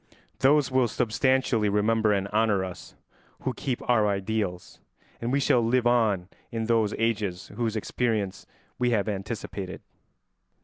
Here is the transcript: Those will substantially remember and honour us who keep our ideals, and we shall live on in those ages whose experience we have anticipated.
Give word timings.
Those 0.39 0.71
will 0.71 0.87
substantially 0.87 1.69
remember 1.69 2.11
and 2.11 2.27
honour 2.29 2.65
us 2.65 2.95
who 3.41 3.53
keep 3.53 3.87
our 3.87 4.07
ideals, 4.07 4.79
and 5.21 5.31
we 5.31 5.39
shall 5.39 5.61
live 5.61 5.85
on 5.85 6.27
in 6.51 6.63
those 6.65 6.95
ages 6.97 7.49
whose 7.49 7.75
experience 7.75 8.47
we 8.79 8.89
have 8.89 9.07
anticipated. 9.07 9.83